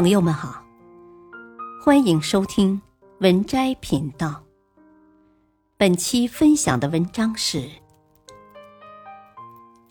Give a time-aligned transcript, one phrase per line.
[0.00, 0.64] 朋友们好，
[1.84, 2.80] 欢迎收听
[3.18, 4.44] 文摘频道。
[5.76, 7.68] 本期分享的文章是：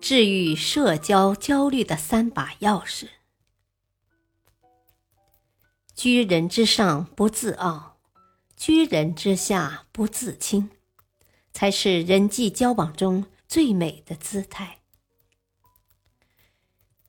[0.00, 3.08] 治愈社交焦虑的三把钥匙。
[5.94, 7.98] 居人之上不自傲，
[8.56, 10.70] 居人之下不自轻，
[11.52, 14.78] 才是人际交往中最美的姿态。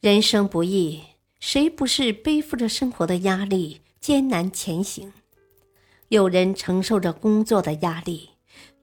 [0.00, 1.02] 人生不易，
[1.46, 5.12] 谁不是背负着生活的压力艰难前行？
[6.08, 8.30] 有人承受着工作的压力，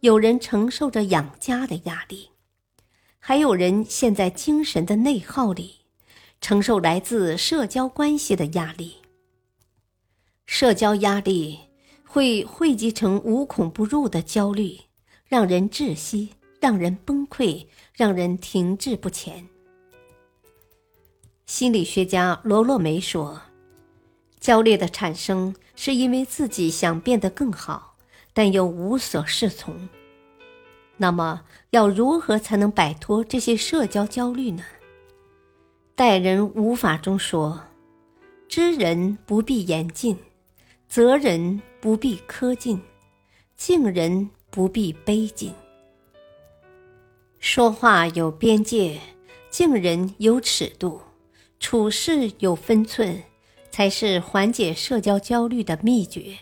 [0.02, 2.30] 有人承受着养家的压力，
[3.18, 5.77] 还有人陷在精神的内耗里，
[6.40, 8.98] 承受来自社交关系的压力。
[10.46, 11.57] 社交压力
[12.05, 14.77] 会汇集成无孔不入的焦虑，
[15.26, 17.66] 让人窒息，让人崩溃，
[17.96, 19.48] 让人停滞不前。
[21.52, 23.41] 心理学家罗洛梅说
[24.40, 27.98] ：“焦虑的产生是因为自己想变得更好，
[28.32, 29.90] 但又无所适从。
[30.96, 34.63] 那么，要如何才能摆脱这些社交焦虑呢？”
[35.93, 37.62] 待人无法中说
[38.48, 40.18] ：“知人不必言尽，
[40.88, 42.82] 责人不必苛尽，
[43.58, 45.54] 敬人不必卑谨。
[47.40, 49.02] 说话有边界，
[49.49, 51.02] 敬人有尺度。”
[51.62, 53.23] 处事有分寸，
[53.70, 56.40] 才是缓解社交焦虑的秘诀。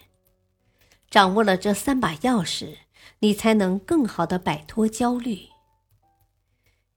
[1.10, 2.78] 掌握了这三把钥匙，
[3.20, 5.50] 你才能更好的摆脱焦虑。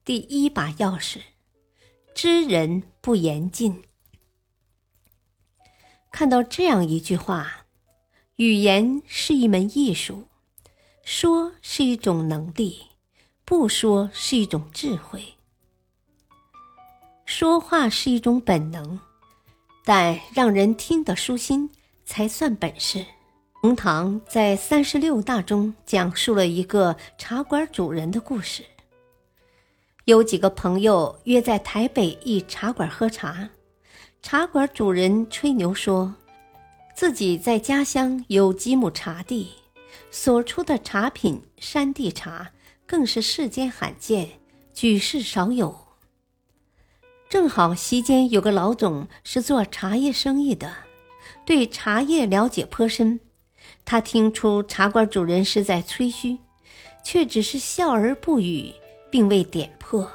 [0.05, 1.19] 第一把钥匙，
[2.15, 3.83] 知人不言尽。
[6.09, 7.65] 看到这样一句话：
[8.37, 10.29] 语言是一门艺术，
[11.03, 12.83] 说是一种能力，
[13.43, 15.35] 不说是一种智慧。
[17.35, 18.99] 说话是一种本能，
[19.83, 21.67] 但让人听得舒心
[22.05, 23.03] 才算本事。
[23.59, 28.63] 冯唐在三十六大中讲述了一个茶馆主人的故事。
[30.05, 33.49] 有几个朋友约在台北一茶馆喝茶，
[34.21, 36.13] 茶馆主人吹牛说，
[36.95, 39.49] 自己在家乡有几亩茶地，
[40.11, 42.51] 所出的茶品山地茶
[42.85, 44.29] 更是世间罕见，
[44.71, 45.82] 举世少有。
[47.33, 50.71] 正好席间有个老总是做茶叶生意的，
[51.43, 53.19] 对茶叶了解颇深。
[53.83, 56.37] 他听出茶馆主人是在吹嘘，
[57.03, 58.71] 却只是笑而不语，
[59.09, 60.07] 并未点破。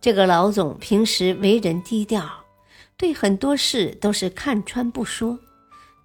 [0.00, 2.26] 这个老总平时为人低调，
[2.96, 5.38] 对很多事都是看穿不说，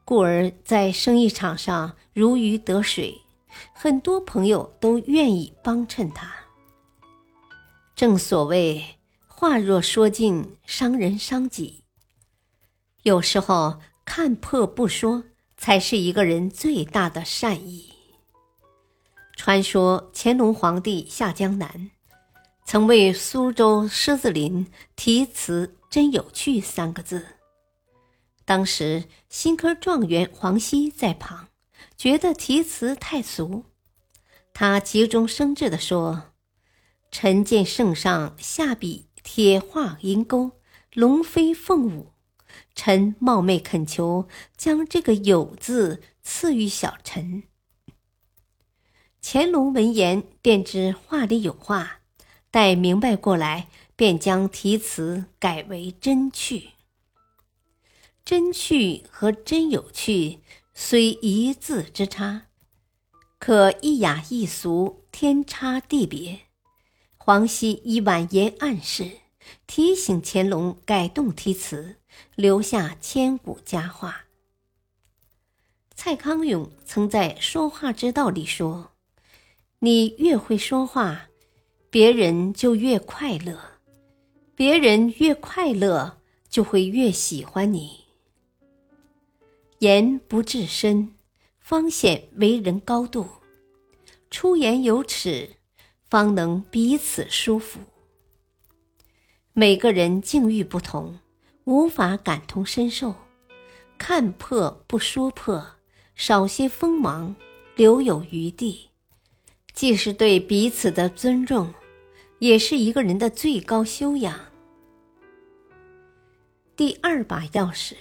[0.03, 3.17] 故而在生意场上如鱼得水，
[3.71, 6.29] 很多朋友都愿意帮衬他。
[7.95, 8.83] 正所谓。
[9.41, 11.83] 话若说尽，伤人伤己。
[13.01, 15.23] 有时候看破不说，
[15.57, 17.91] 才是一个人最大的善意。
[19.35, 21.89] 传说乾隆皇帝下江南，
[22.65, 27.25] 曾为苏州狮子林题词“真有趣”三个字。
[28.45, 31.47] 当时新科状元黄熙在旁，
[31.97, 33.65] 觉得题词太俗，
[34.53, 36.25] 他急中生智地说
[37.09, 40.51] ：“臣见圣上下笔。”铁画银钩，
[40.93, 42.11] 龙飞凤舞。
[42.75, 44.27] 臣冒昧恳求，
[44.57, 47.43] 将这个“有”字赐予小臣。
[49.21, 52.01] 乾隆闻言，便知话里有话，
[52.49, 56.71] 待明白过来，便将题词改为“真趣”。
[58.25, 60.39] 真趣和真有趣，
[60.73, 62.47] 虽一字之差，
[63.39, 66.41] 可一雅一俗，天差地别。
[67.23, 69.07] 黄熙以婉言暗示，
[69.67, 71.97] 提醒乾隆改动题词，
[72.33, 74.25] 留下千古佳话。
[75.93, 78.93] 蔡康永曾在《说话之道》里说
[79.77, 81.29] ：“你越会说话，
[81.91, 83.55] 别人就越快乐；
[84.55, 86.17] 别人越快乐，
[86.49, 88.05] 就会越喜欢你。
[89.77, 91.13] 言不至深，
[91.59, 93.43] 方显为人高度；
[94.31, 95.57] 出言有尺。”
[96.11, 97.79] 方能彼此舒服。
[99.53, 101.17] 每个人境遇不同，
[101.63, 103.15] 无法感同身受。
[103.97, 105.65] 看破不说破，
[106.13, 107.33] 少些锋芒，
[107.77, 108.89] 留有余地，
[109.73, 111.73] 既是对彼此的尊重，
[112.39, 114.37] 也是一个人的最高修养。
[116.75, 117.93] 第二把钥匙：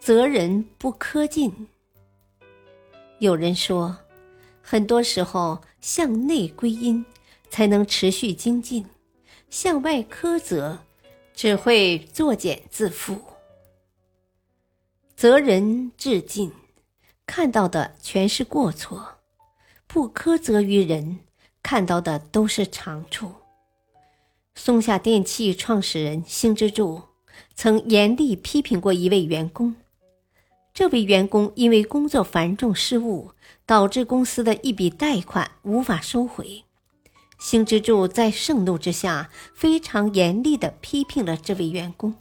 [0.00, 1.68] 责人不苛尽。
[3.20, 3.96] 有人说。
[4.70, 7.04] 很多时候，向内归因，
[7.50, 8.84] 才能持续精进；
[9.50, 10.80] 向外苛责，
[11.34, 13.18] 只会作茧自缚。
[15.16, 16.52] 责人至尽，
[17.26, 19.18] 看到的全是过错；
[19.86, 21.18] 不苛责于人，
[21.62, 23.32] 看到的都是长处。
[24.54, 27.02] 松下电器创始人星之助
[27.54, 29.76] 曾严厉批评过一位员工，
[30.78, 33.32] 这位员工因为工作繁重失误，
[33.66, 36.62] 导致公司的一笔贷款无法收回。
[37.36, 42.14] 星之助在盛怒之下，非常严厉地批评了这位员工。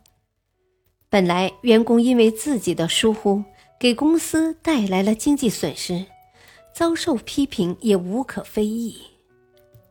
[1.07, 3.43] 本来，员工因为自己的疏忽，
[3.79, 6.07] 给公司带来了经济损失，
[6.73, 8.97] 遭受批评也无可非议。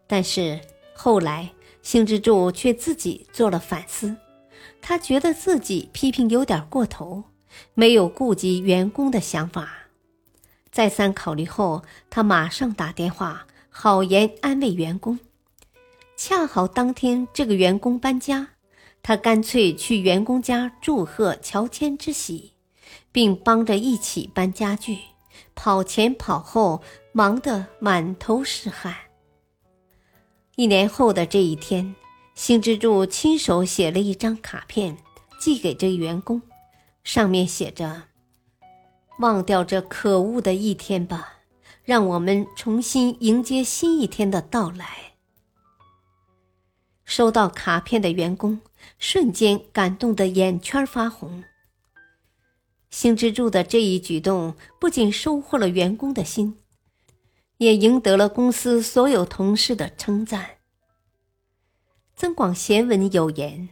[0.09, 0.59] 但是
[0.93, 1.53] 后来，
[1.83, 4.17] 星之助却自己做了反思，
[4.83, 7.23] 他觉得自己批评有点过头，
[7.75, 9.69] 没有顾及员工的想法。
[10.71, 13.47] 再三考虑后，他马上打电话。
[13.79, 15.19] 好言安慰员工，
[16.17, 18.49] 恰好当天这个员工搬家，
[19.03, 22.53] 他干脆去员工家祝贺乔迁之喜，
[23.13, 24.97] 并帮着一起搬家具，
[25.55, 26.81] 跑前跑后，
[27.13, 28.95] 忙得满头是汗。
[30.55, 31.95] 一年后的这一天，
[32.35, 34.97] 星之助亲手写了一张卡片，
[35.39, 36.41] 寄给这员工，
[37.07, 38.09] 上面写着
[39.21, 41.35] ：“忘掉这可恶的一天吧。”
[41.87, 45.15] 让我们重新迎接新一天的到来。
[47.05, 48.61] 收到卡片的员工
[48.99, 51.45] 瞬间感动得眼圈发红。
[52.91, 56.59] 星之助的这一举动不仅收获了员工的心，
[57.59, 60.43] 也赢得了公司所有同事的称赞。
[62.17, 63.69] 《增广贤文》有言：“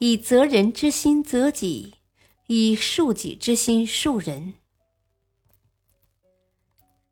[0.00, 1.96] 以责人之心责己，
[2.46, 4.54] 以恕己之心恕人。”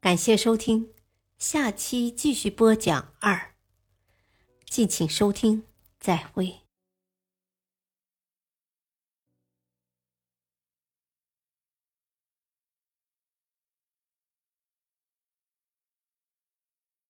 [0.01, 0.91] 感谢收听，
[1.39, 3.55] 下期继续播讲二。
[4.67, 5.65] 敬请收听，
[6.01, 6.61] 再会。